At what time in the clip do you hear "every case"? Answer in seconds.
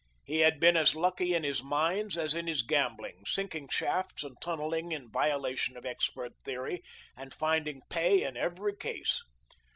8.35-9.21